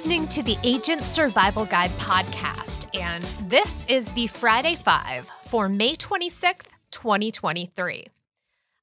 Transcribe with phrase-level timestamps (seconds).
[0.00, 5.94] listening to the Agent Survival Guide podcast, and this is the Friday Five for May
[5.94, 8.06] 26th, 2023.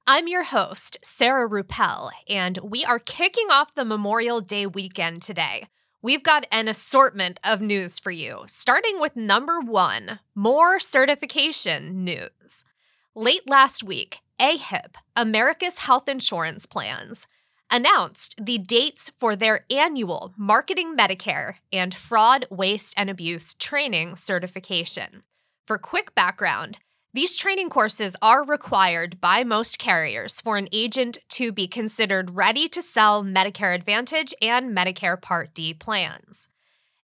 [0.05, 5.65] I'm your host, Sarah Rueppel, and we are kicking off the Memorial Day weekend today.
[6.03, 12.63] We've got an assortment of news for you, starting with number one more certification news.
[13.15, 17.25] Late last week, AHIP, America's Health Insurance Plans,
[17.69, 25.23] announced the dates for their annual Marketing Medicare and Fraud, Waste, and Abuse training certification.
[25.65, 26.79] For quick background,
[27.13, 32.69] these training courses are required by most carriers for an agent to be considered ready
[32.69, 36.47] to sell Medicare Advantage and Medicare Part D plans.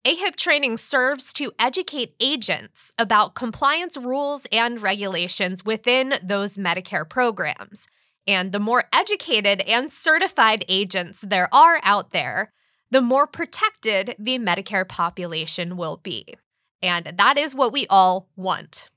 [0.04, 7.88] AHIP training serves to educate agents about compliance rules and regulations within those Medicare programs
[8.28, 12.54] and the more educated and certified agents there are out there,
[12.90, 16.36] the more protected the Medicare population will be.
[16.82, 18.90] And that is what we all want.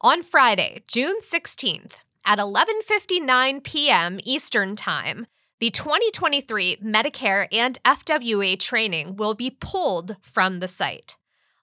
[0.00, 4.18] On Friday, June 16th, at 11:59 p.m.
[4.24, 5.26] Eastern Time,
[5.58, 11.16] the 2023 Medicare and FWA training will be pulled from the site.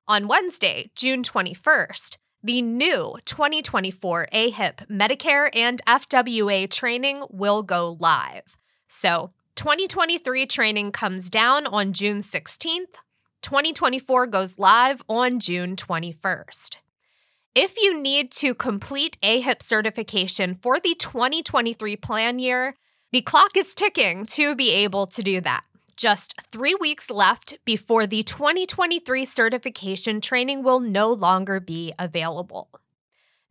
[0.08, 8.56] On Wednesday, June 21st, the new 2024 AHIP Medicare and FWA training will go live.
[8.88, 12.94] So, 2023 training comes down on June 16th.
[13.42, 16.78] 2024 goes live on June 21st.
[17.56, 22.76] If you need to complete AHIP certification for the 2023 plan year,
[23.12, 25.64] the clock is ticking to be able to do that
[25.98, 32.70] just three weeks left before the 2023 certification training will no longer be available.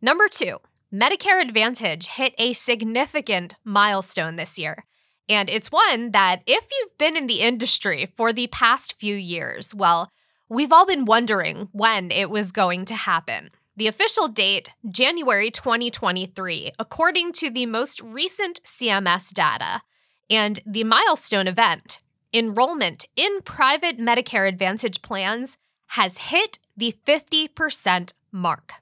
[0.01, 0.57] Number two,
[0.93, 4.85] Medicare Advantage hit a significant milestone this year.
[5.29, 9.75] And it's one that, if you've been in the industry for the past few years,
[9.75, 10.09] well,
[10.47, 13.49] we've all been wondering when it was going to happen.
[13.75, 19.81] The official date, January 2023, according to the most recent CMS data.
[20.29, 22.01] And the milestone event,
[22.37, 28.73] enrollment in private Medicare Advantage plans has hit the 50% mark.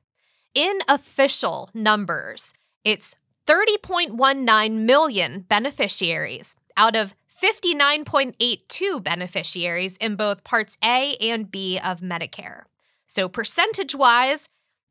[0.54, 3.16] In official numbers, it's
[3.48, 12.64] 30.19 million beneficiaries out of 59.82 beneficiaries in both Parts A and B of Medicare.
[13.08, 14.50] So, percentage wise,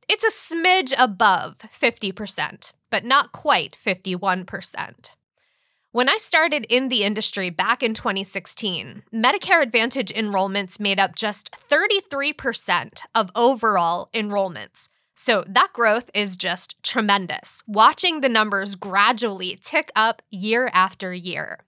[0.09, 5.11] it's a smidge above 50%, but not quite 51%.
[5.95, 11.53] When I started in the industry back in 2016, Medicare Advantage enrollments made up just
[11.71, 14.89] 33% of overall enrollments.
[15.15, 21.61] So that growth is just tremendous, watching the numbers gradually tick up year after year.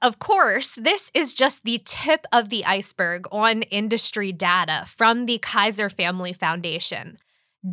[0.00, 5.38] Of course, this is just the tip of the iceberg on industry data from the
[5.38, 7.18] Kaiser Family Foundation.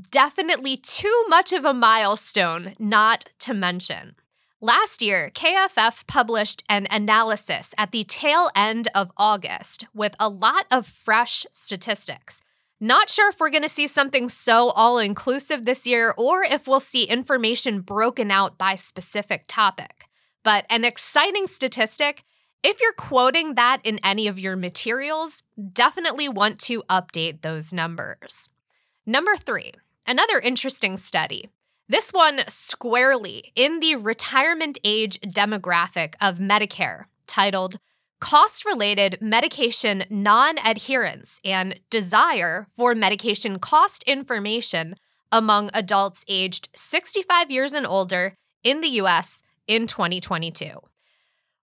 [0.09, 4.15] Definitely too much of a milestone not to mention.
[4.61, 10.65] Last year, KFF published an analysis at the tail end of August with a lot
[10.69, 12.41] of fresh statistics.
[12.77, 16.67] Not sure if we're going to see something so all inclusive this year or if
[16.67, 20.09] we'll see information broken out by specific topic.
[20.43, 22.25] But an exciting statistic
[22.61, 28.49] if you're quoting that in any of your materials, definitely want to update those numbers.
[29.05, 29.71] Number three,
[30.05, 31.49] another interesting study.
[31.91, 37.79] This one squarely in the retirement age demographic of Medicare, titled
[38.19, 44.97] Cost Related Medication Non Adherence and Desire for Medication Cost Information
[45.31, 50.69] Among Adults Aged 65 Years and Older in the US in 2022.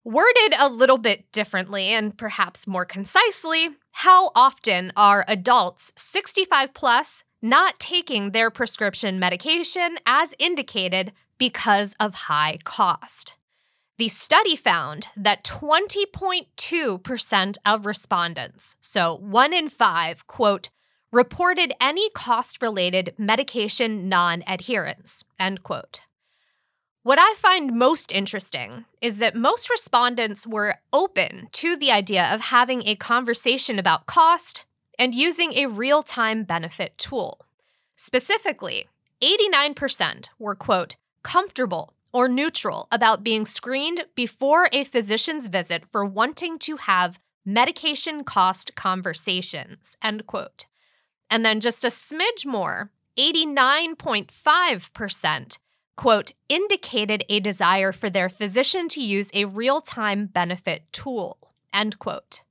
[0.03, 7.23] Worded a little bit differently and perhaps more concisely, how often are adults 65 plus
[7.43, 13.35] not taking their prescription medication as indicated because of high cost.
[13.99, 20.69] The study found that 20.2% of respondents, so one in five, quote,
[21.13, 26.01] reported any cost related medication non adherence, end quote.
[27.05, 32.41] What I find most interesting is that most respondents were open to the idea of
[32.41, 34.65] having a conversation about cost
[34.99, 37.41] and using a real time benefit tool.
[37.97, 38.89] Specifically,
[39.23, 46.59] 89% were, quote, comfortable or neutral about being screened before a physician's visit for wanting
[46.59, 50.65] to have medication cost conversations, end quote.
[51.31, 55.59] And then just a smidge more, 89.5%,
[55.97, 61.39] quote, indicated a desire for their physician to use a real time benefit tool,
[61.73, 62.43] end quote.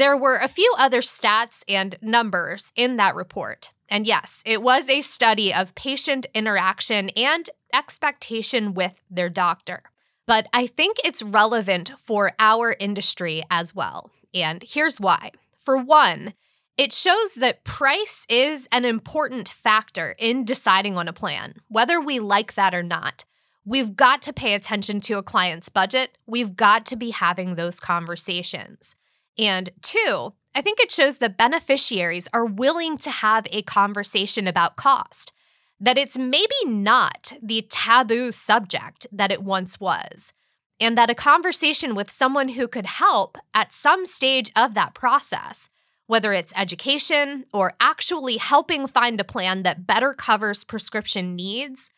[0.00, 3.70] There were a few other stats and numbers in that report.
[3.86, 9.82] And yes, it was a study of patient interaction and expectation with their doctor.
[10.26, 14.10] But I think it's relevant for our industry as well.
[14.32, 15.32] And here's why.
[15.54, 16.32] For one,
[16.78, 22.20] it shows that price is an important factor in deciding on a plan, whether we
[22.20, 23.26] like that or not.
[23.66, 26.16] We've got to pay attention to a client's budget.
[26.26, 28.96] We've got to be having those conversations.
[29.40, 34.76] And two, I think it shows that beneficiaries are willing to have a conversation about
[34.76, 35.32] cost,
[35.80, 40.34] that it's maybe not the taboo subject that it once was,
[40.78, 45.70] and that a conversation with someone who could help at some stage of that process,
[46.06, 51.90] whether it's education or actually helping find a plan that better covers prescription needs,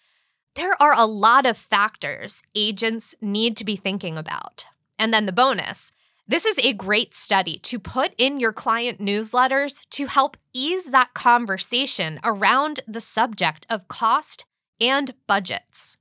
[0.54, 4.66] there are a lot of factors agents need to be thinking about.
[4.96, 5.90] And then the bonus
[6.32, 11.12] this is a great study to put in your client newsletters to help ease that
[11.12, 14.46] conversation around the subject of cost
[14.80, 15.98] and budgets.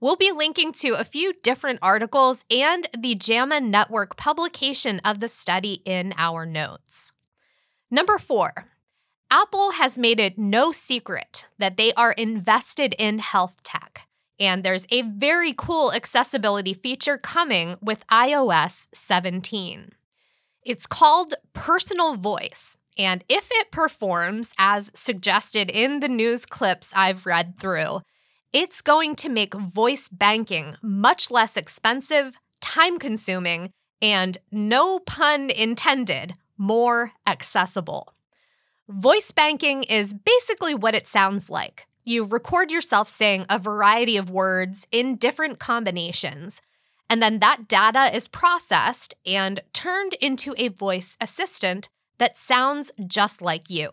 [0.00, 5.28] We'll be linking to a few different articles and the JAMA Network publication of the
[5.28, 7.12] study in our notes.
[7.90, 8.52] Number four,
[9.30, 14.06] Apple has made it no secret that they are invested in health tech.
[14.42, 19.92] And there's a very cool accessibility feature coming with iOS 17.
[20.64, 22.76] It's called Personal Voice.
[22.98, 28.00] And if it performs as suggested in the news clips I've read through,
[28.52, 33.70] it's going to make voice banking much less expensive, time consuming,
[34.02, 38.12] and no pun intended, more accessible.
[38.88, 44.30] Voice banking is basically what it sounds like you record yourself saying a variety of
[44.30, 46.60] words in different combinations,
[47.08, 51.88] and then that data is processed and turned into a voice assistant
[52.18, 53.90] that sounds just like you.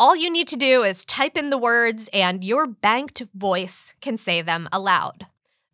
[0.00, 4.16] All you need to do is type in the words, and your banked voice can
[4.16, 5.26] say them aloud.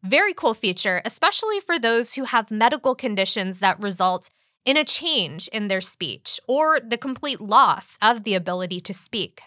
[0.02, 4.30] Very cool feature, especially for those who have medical conditions that result
[4.64, 9.42] in a change in their speech or the complete loss of the ability to speak.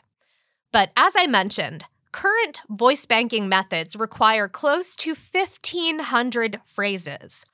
[0.71, 1.85] But as I mentioned,
[2.17, 7.45] Current voice banking methods require close to 1,500 phrases.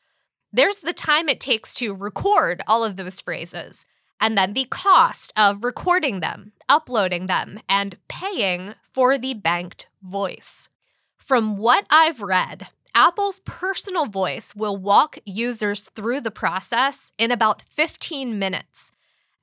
[0.53, 3.85] There's the time it takes to record all of those phrases,
[4.21, 10.69] and then the cost of recording them, uploading them, and paying for the banked voice.
[11.17, 17.63] From what I've read, Apple's personal voice will walk users through the process in about
[17.67, 18.93] 15 minutes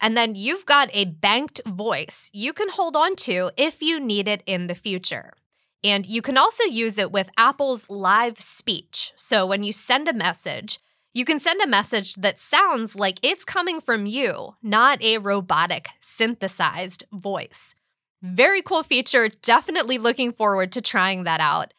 [0.01, 4.29] and then you've got a banked voice you can hold on to if you need
[4.29, 5.33] it in the future.
[5.83, 9.13] And you can also use it with Apple's live speech.
[9.17, 10.79] So when you send a message,
[11.13, 15.89] you can send a message that sounds like it's coming from you, not a robotic,
[16.01, 17.75] synthesized voice.
[18.23, 19.29] Very cool feature.
[19.29, 21.73] Definitely looking forward to trying that out.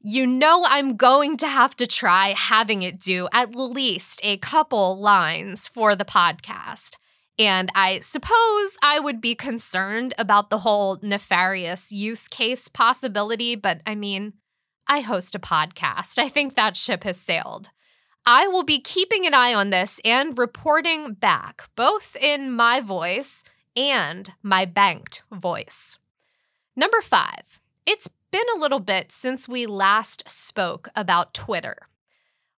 [0.00, 5.00] You know, I'm going to have to try having it do at least a couple
[5.00, 6.96] lines for the podcast.
[7.38, 13.82] And I suppose I would be concerned about the whole nefarious use case possibility, but
[13.86, 14.34] I mean,
[14.86, 16.18] I host a podcast.
[16.18, 17.70] I think that ship has sailed.
[18.24, 23.44] I will be keeping an eye on this and reporting back, both in my voice
[23.76, 25.98] and my banked voice.
[26.74, 31.88] Number five, it's been a little bit since we last spoke about Twitter.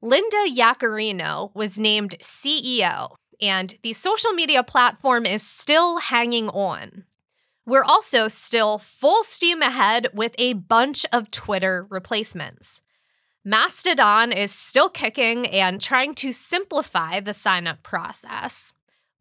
[0.01, 7.05] Linda Yaccarino was named CEO, and the social media platform is still hanging on.
[7.67, 12.81] We're also still full steam ahead with a bunch of Twitter replacements.
[13.45, 18.73] Mastodon is still kicking and trying to simplify the sign up process.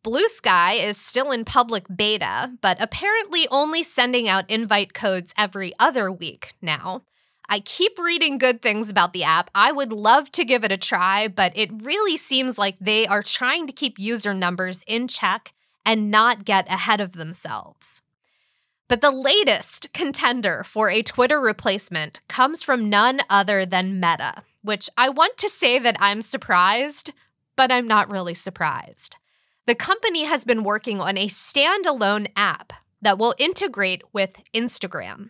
[0.04, 6.12] Bluesky is still in public beta, but apparently only sending out invite codes every other
[6.12, 7.04] week now.
[7.48, 9.52] I keep reading good things about the app.
[9.54, 13.22] I would love to give it a try, but it really seems like they are
[13.22, 15.54] trying to keep user numbers in check
[15.86, 18.02] and not get ahead of themselves.
[18.88, 24.90] But the latest contender for a Twitter replacement comes from none other than Meta, which
[24.98, 27.12] I want to say that I'm surprised,
[27.56, 29.18] but I'm not really surprised.
[29.66, 35.30] The company has been working on a standalone app that will integrate with Instagram.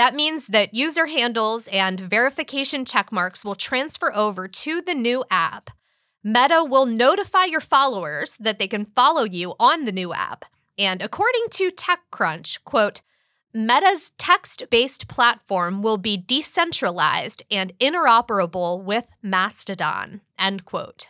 [0.00, 5.68] That means that user handles and verification checkmarks will transfer over to the new app.
[6.24, 10.46] Meta will notify your followers that they can follow you on the new app.
[10.78, 13.02] And according to TechCrunch, quote,
[13.52, 21.08] Meta's text based platform will be decentralized and interoperable with Mastodon, end quote.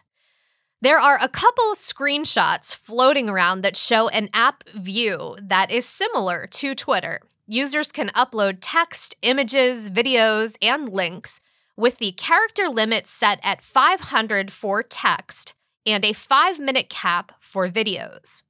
[0.83, 6.49] There are a couple screenshots floating around that show an app view that is similar
[6.49, 7.21] to Twitter.
[7.53, 11.41] Users can upload text, images, videos, and links
[11.77, 15.53] with the character limit set at 500 for text
[15.85, 18.45] and a five minute cap for videos.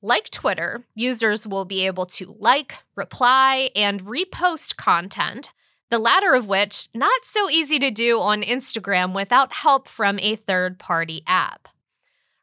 [0.00, 5.50] Like Twitter, users will be able to like, reply, and repost content,
[5.90, 10.36] the latter of which not so easy to do on Instagram without help from a
[10.36, 11.66] third party app.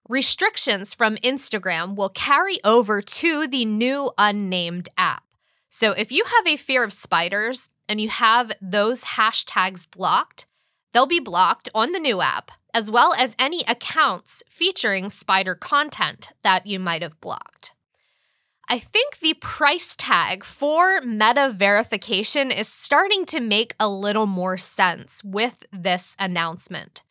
[0.09, 5.23] Restrictions from Instagram will carry over to the new unnamed app.
[5.69, 10.45] So if you have a fear of spiders and you have those hashtags blocked,
[10.93, 16.29] they'll be blocked on the new app, as well as any accounts featuring spider content
[16.43, 17.71] that you might have blocked.
[18.69, 24.57] I think the price tag for meta verification is starting to make a little more
[24.57, 27.01] sense with this announcement.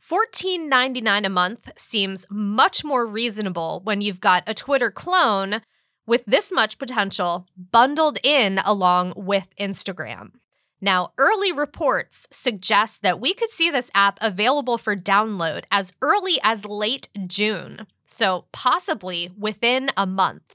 [0.00, 5.62] $14.99 a month seems much more reasonable when you've got a Twitter clone
[6.06, 10.32] with this much potential bundled in along with Instagram.
[10.80, 16.40] Now, early reports suggest that we could see this app available for download as early
[16.42, 20.54] as late June, so possibly within a month.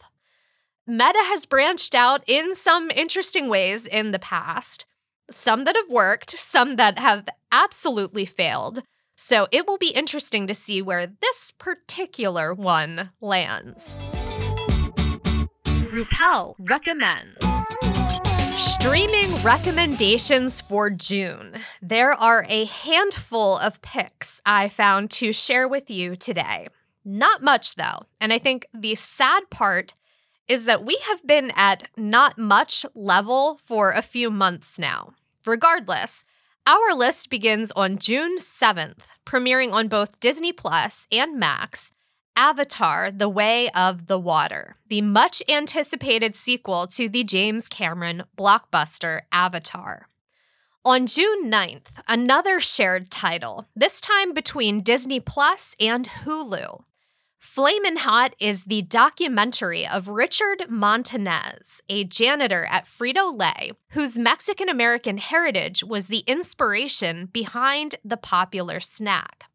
[0.86, 4.86] Meta has branched out in some interesting ways in the past,
[5.30, 8.84] some that have worked, some that have absolutely failed.
[9.16, 13.96] So it will be interesting to see where this particular one lands.
[15.98, 17.44] Rueppel recommends.
[18.56, 21.62] Streaming recommendations for June.
[21.82, 26.68] There are a handful of picks I found to share with you today.
[27.04, 28.04] Not much, though.
[28.22, 29.96] And I think the sad part
[30.48, 35.14] is that we have been at not much level for a few months now.
[35.48, 36.26] Regardless,
[36.68, 41.92] our list begins on June 7th, premiering on both Disney Plus and Max,
[42.38, 49.22] Avatar The Way of the Water, the much anticipated sequel to the James Cameron blockbuster
[49.32, 50.08] Avatar.
[50.86, 56.84] On June 9th, another shared title, this time between Disney Plus and Hulu.
[57.40, 64.70] Flamin' Hot is the documentary of Richard Montanez, a janitor at Frito Lay, whose Mexican
[64.70, 69.46] American heritage was the inspiration behind the popular snack.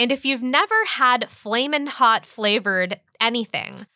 [0.00, 3.86] And if you've never had flamin' hot flavored anything,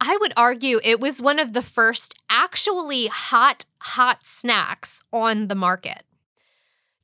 [0.00, 5.56] I would argue it was one of the first actually hot, hot snacks on the
[5.56, 6.04] market.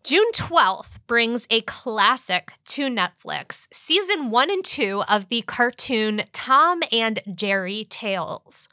[0.05, 6.85] June 12th brings a classic to Netflix, season one and two of the cartoon Tom
[6.93, 8.69] and Jerry Tales.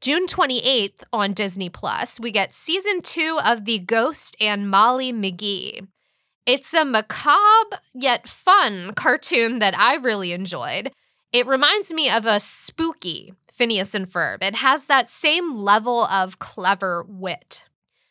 [0.00, 5.86] June 28th on Disney Plus, we get season two of The Ghost and Molly McGee,
[6.50, 10.90] it's a macabre yet fun cartoon that I really enjoyed.
[11.32, 14.42] It reminds me of a spooky Phineas and Ferb.
[14.42, 17.62] It has that same level of clever wit.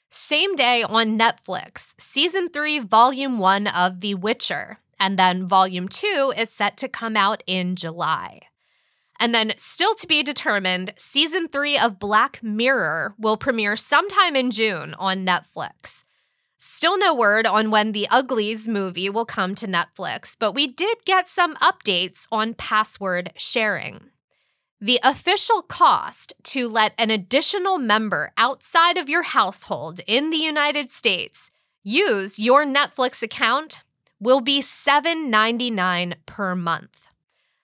[0.10, 6.34] Same day on Netflix, season 3, volume 1 of The Witcher, and then volume 2
[6.38, 8.40] is set to come out in July.
[9.20, 14.50] And then, still to be determined, season 3 of Black Mirror will premiere sometime in
[14.50, 16.06] June on Netflix.
[16.62, 20.98] Still no word on when the Uglies movie will come to Netflix, but we did
[21.06, 24.10] get some updates on password sharing.
[24.82, 30.92] The official cost to let an additional member outside of your household in the United
[30.92, 31.50] States
[31.82, 33.82] use your Netflix account
[34.20, 37.08] will be $7.99 per month.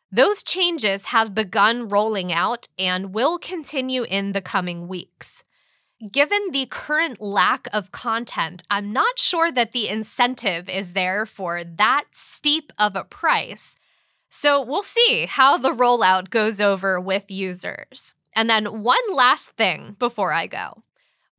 [0.09, 5.43] Those changes have begun rolling out and will continue in the coming weeks
[6.11, 11.63] given the current lack of content, I'm not sure that the incentive is there for
[11.63, 13.77] that steep of a price.
[14.29, 18.13] So we'll see how the rollout goes over with users.
[18.33, 20.83] And then, one last thing before I go.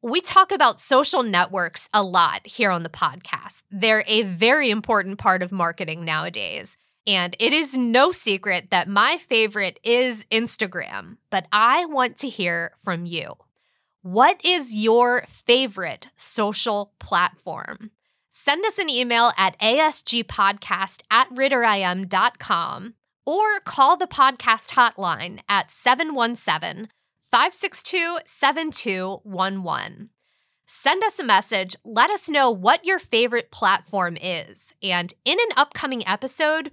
[0.01, 3.63] We talk about social networks a lot here on the podcast.
[3.71, 6.77] They're a very important part of marketing nowadays.
[7.07, 12.73] And it is no secret that my favorite is Instagram, but I want to hear
[12.83, 13.37] from you.
[14.07, 17.91] What is your favorite social platform?
[18.31, 22.95] Send us an email at asgpodcast at ritterim.com
[23.27, 26.89] or call the podcast hotline at 717
[27.21, 30.11] 562 7211.
[30.67, 35.57] Send us a message, let us know what your favorite platform is, and in an
[35.57, 36.71] upcoming episode,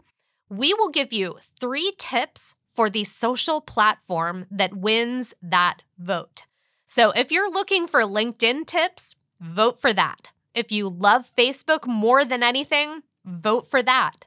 [0.49, 6.43] we will give you three tips for the social platform that wins that vote.
[6.95, 10.29] So if you're looking for LinkedIn tips, vote for that.
[10.53, 14.25] If you love Facebook more than anything, vote for that.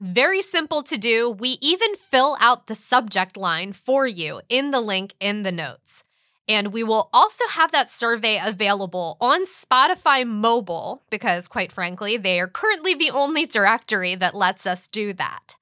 [0.00, 1.30] Very simple to do.
[1.30, 6.02] We even fill out the subject line for you in the link in the notes.
[6.48, 12.40] And we will also have that survey available on Spotify mobile because, quite frankly, they
[12.40, 15.54] are currently the only directory that lets us do that.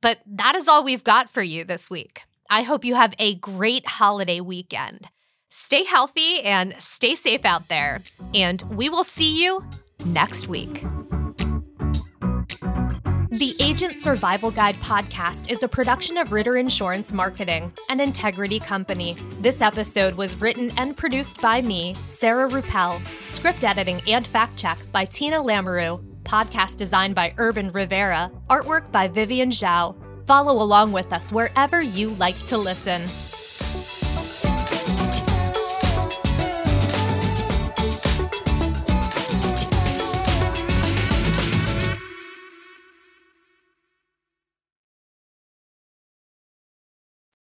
[0.00, 2.22] But that is all we've got for you this week.
[2.48, 5.10] I hope you have a great holiday weekend.
[5.54, 8.00] Stay healthy and stay safe out there,
[8.32, 9.62] and we will see you
[10.06, 10.82] next week.
[13.28, 19.14] The Agent Survival Guide podcast is a production of Ritter Insurance Marketing, an integrity company.
[19.40, 24.78] This episode was written and produced by me, Sarah Rueppel, script editing and fact check
[24.90, 29.96] by Tina Lamoreux, podcast design by Urban Rivera, artwork by Vivian Zhao.
[30.24, 33.06] Follow along with us wherever you like to listen.